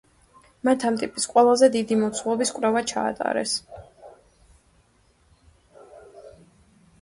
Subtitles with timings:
[0.67, 3.53] მათ ამ ტიპის ყველაზე დიდი მოცულობის კვლევა ჩაატარეს.